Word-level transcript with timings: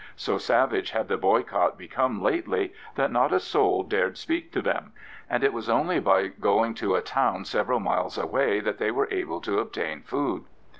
So 0.15 0.39
savage 0.39 0.89
had 0.89 1.09
the 1.09 1.17
boycott 1.19 1.77
become 1.77 2.23
lately 2.23 2.73
that 2.95 3.11
not 3.11 3.31
a 3.31 3.39
soul 3.39 3.83
dared 3.83 4.17
speak 4.17 4.51
to 4.53 4.59
them, 4.63 4.93
and 5.29 5.43
it 5.43 5.53
was 5.53 5.69
only 5.69 5.99
by 5.99 6.25
going 6.29 6.73
to 6.81 6.95
a 6.95 7.01
town 7.01 7.45
several 7.45 7.79
miles 7.79 8.17
away 8.17 8.61
that 8.61 8.79
they 8.79 8.89
were 8.89 9.07
able 9.11 9.41
to 9.41 9.59
obtain 9.59 10.01
food. 10.01 10.45